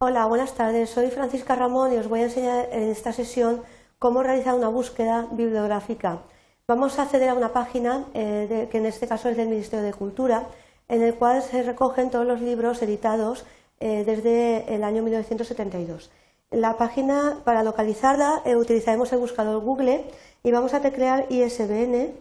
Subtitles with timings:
[0.00, 0.90] Hola, buenas tardes.
[0.90, 3.62] Soy Francisca Ramón y os voy a enseñar en esta sesión
[3.98, 6.22] cómo realizar una búsqueda bibliográfica.
[6.68, 9.92] Vamos a acceder a una página, eh, que en este caso es del Ministerio de
[9.92, 10.46] Cultura,
[10.86, 13.44] en el cual se recogen todos los libros editados
[13.80, 16.12] eh, desde el año 1972.
[16.52, 20.04] La página, para localizarla, eh, utilizaremos el buscador Google
[20.44, 22.12] y vamos a teclear ISBN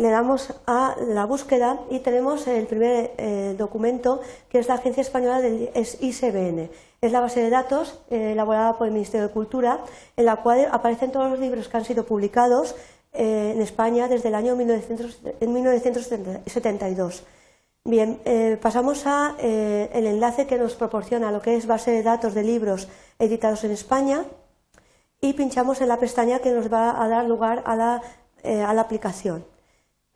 [0.00, 5.00] le damos a la búsqueda y tenemos el primer eh, documento que es la Agencia
[5.00, 6.70] Española del ISBN.
[7.00, 9.80] Es la base de datos eh, elaborada por el Ministerio de Cultura
[10.16, 12.76] en la cual aparecen todos los libros que han sido publicados
[13.12, 17.24] eh, en España desde el año 1972.
[17.82, 18.20] Bien,
[18.62, 22.86] pasamos al enlace que nos proporciona lo que es base de datos de libros
[23.18, 24.24] editados en España
[25.20, 28.00] y pinchamos en la pestaña que nos va a dar lugar a la
[28.80, 29.57] aplicación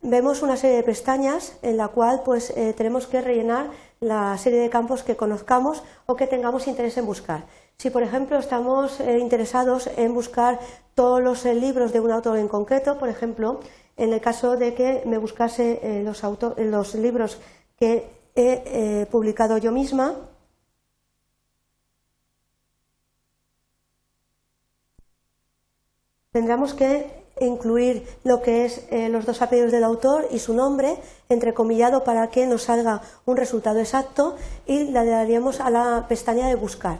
[0.03, 3.71] vemos una serie de pestañas en la cual pues, eh, tenemos que rellenar
[4.01, 7.45] la serie de campos que conozcamos o que tengamos interés en buscar.
[7.77, 10.59] Si, por ejemplo, estamos eh, interesados en buscar
[10.93, 13.61] todos los eh, libros de un autor en concreto, por ejemplo,
[13.95, 16.23] en el caso de que me buscase los,
[16.57, 17.37] los, libros
[17.77, 20.15] que he publicado yo misma,
[26.31, 30.97] tendremos que incluir lo que es eh, los dos apellidos del autor y su nombre,
[31.29, 36.55] entrecomillado para que nos salga un resultado exacto y le daríamos a la pestaña de
[36.55, 36.99] buscar.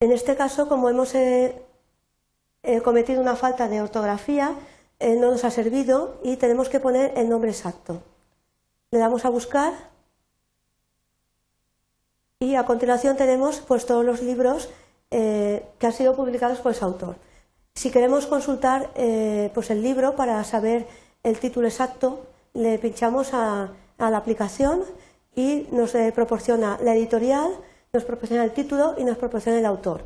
[0.00, 1.60] En este caso, como hemos eh,
[2.62, 4.54] eh, cometido una falta de ortografía,
[5.00, 8.02] no nos ha servido y tenemos que poner el nombre exacto.
[8.90, 9.72] Le damos a buscar
[12.40, 14.68] y a continuación tenemos pues, todos los libros
[15.10, 17.16] eh, que han sido publicados por ese autor.
[17.74, 20.86] Si queremos consultar eh, pues el libro para saber
[21.22, 24.82] el título exacto, le pinchamos a, la aplicación
[25.34, 27.50] y nos eh, proporciona la editorial,
[27.92, 30.02] nos proporciona el título y nos proporciona el autor.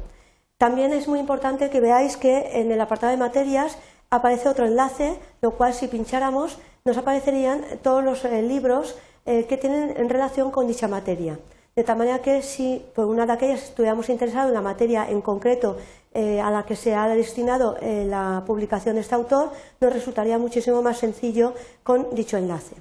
[0.56, 3.78] También es muy importante que veáis que en el apartado de materias
[4.08, 10.08] aparece otro enlace, lo cual si pincháramos nos aparecerían todos los libros que tienen en
[10.08, 11.38] relación con dicha materia.
[11.74, 15.22] De tal manera que si por una de aquellas estuviéramos interesados en la materia en
[15.22, 15.78] concreto
[16.12, 19.50] eh, a la que se ha destinado eh, la publicación de este autor,
[19.80, 22.76] nos resultaría muchísimo más sencillo con dicho enlace.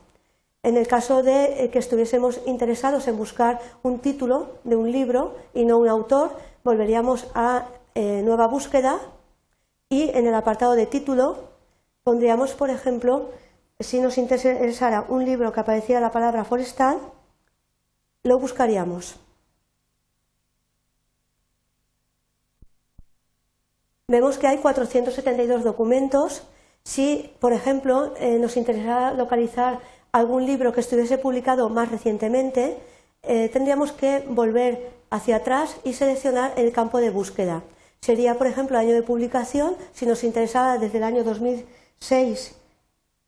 [0.64, 5.36] En el caso de eh, que estuviésemos interesados en buscar un título de un libro
[5.54, 6.32] y no un autor,
[6.64, 9.00] volveríamos a nueva búsqueda
[9.90, 11.36] y en el apartado de título
[12.04, 13.30] pondríamos, por ejemplo,
[13.82, 17.00] si nos interesara un libro que apareciera la palabra forestal,
[18.24, 19.16] lo buscaríamos.
[24.08, 26.44] Vemos que hay 472 documentos.
[26.84, 29.80] Si, por ejemplo, eh, nos interesara localizar
[30.12, 32.78] algún libro que estuviese publicado más recientemente,
[33.24, 37.64] eh, tendríamos que volver hacia atrás y seleccionar el campo de búsqueda.
[38.02, 42.56] Sería, por ejemplo, el año de publicación, si nos interesara desde el año 2006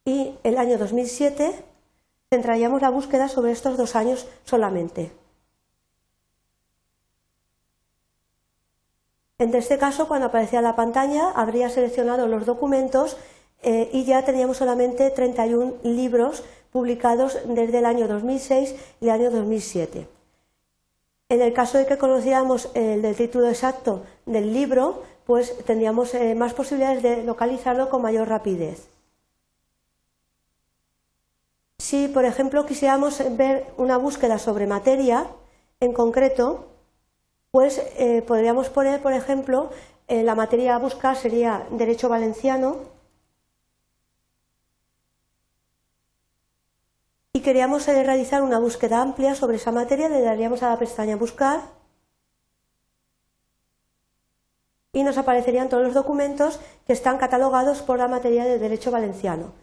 [0.03, 1.63] y el año 2007,
[2.33, 5.11] centraríamos la búsqueda sobre estos dos años solamente.
[9.38, 13.17] En este caso, cuando aparecía la pantalla, habría seleccionado los documentos
[13.61, 19.29] eh, y ya teníamos solamente 31 libros publicados desde el año 2006 y el año
[19.29, 20.07] 2007.
[21.29, 26.55] En el caso de que conociéramos el título exacto del libro, pues tendríamos eh, más
[26.55, 28.92] posibilidades de localizarlo con mayor rapidez.
[31.93, 35.27] Si, por ejemplo, quisiéramos ver una búsqueda sobre materia
[35.79, 36.71] en concreto,
[37.51, 39.69] pues eh, podríamos poner, por ejemplo,
[40.07, 42.77] eh, la materia a buscar sería Derecho Valenciano
[47.31, 51.15] y queríamos eh, realizar una búsqueda amplia sobre esa materia, le daríamos a la pestaña
[51.15, 51.61] Buscar
[54.93, 59.53] y nos aparecerían todos los documentos que están catalogados por la materia de Derecho Valenciano.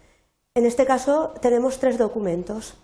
[0.53, 2.75] En este caso tenemos tres documentos.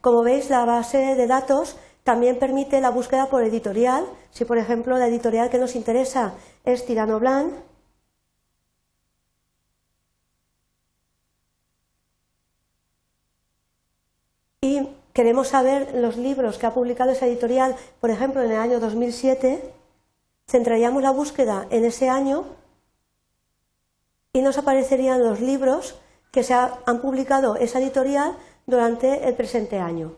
[0.00, 4.04] Como veis, la base de datos también permite la búsqueda por editorial.
[4.32, 7.52] Si, por ejemplo, la editorial que nos interesa es Tirano Blanc,
[14.60, 18.80] y queremos saber los libros que ha publicado esa editorial, por ejemplo, en el año
[18.80, 19.62] 2007,
[20.48, 22.44] centraríamos la búsqueda en ese año
[24.32, 25.96] y nos aparecerían los libros
[26.30, 28.36] que se han publicado esa editorial
[28.66, 30.16] durante el presente año.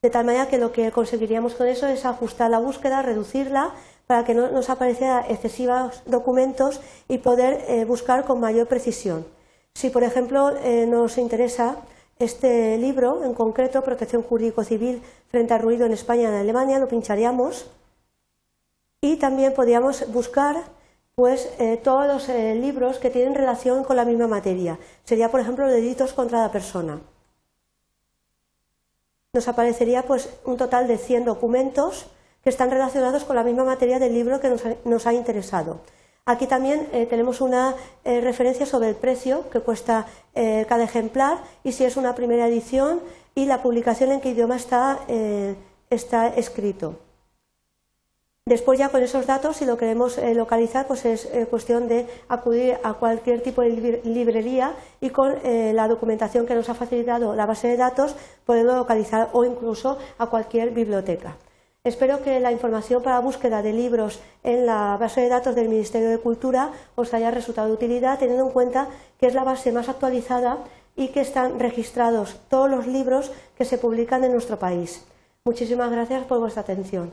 [0.00, 3.72] De tal manera que lo que conseguiríamos con eso es ajustar la búsqueda, reducirla,
[4.06, 9.26] para que no nos aparecieran excesivos documentos y poder eh, buscar con mayor precisión.
[9.74, 11.76] Si, por ejemplo, eh, nos interesa
[12.18, 16.88] este libro, en concreto, Protección Jurídico-Civil frente al ruido en España y en Alemania, lo
[16.88, 17.66] pincharíamos
[19.00, 20.56] y también podríamos buscar
[21.14, 24.78] pues, eh, todos los eh, libros que tienen relación con la misma materia.
[25.04, 27.00] Sería, por ejemplo, delitos contra la persona.
[29.34, 32.06] Nos aparecería pues, un total de 100 documentos
[32.42, 34.54] que están relacionados con la misma materia del libro que
[34.84, 35.80] nos ha interesado.
[36.24, 37.74] Aquí también eh, tenemos una
[38.04, 43.00] referencia sobre el precio que cuesta cada ejemplar y si es una primera edición
[43.34, 46.98] y la publicación en qué idioma está escrito.
[48.44, 52.94] Después ya con esos datos, si lo queremos localizar, pues es cuestión de acudir a
[52.94, 57.76] cualquier tipo de librería y con la documentación que nos ha facilitado la base de
[57.76, 61.36] datos poderlo localizar o incluso a cualquier biblioteca.
[61.84, 65.68] Espero que la información para la búsqueda de libros en la base de datos del
[65.68, 69.70] Ministerio de Cultura os haya resultado de utilidad, teniendo en cuenta que es la base
[69.70, 70.58] más actualizada
[70.96, 75.06] y que están registrados todos los libros que se publican en nuestro país.
[75.44, 77.12] Muchísimas gracias por vuestra atención.